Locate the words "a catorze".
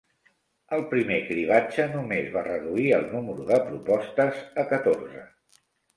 4.63-5.27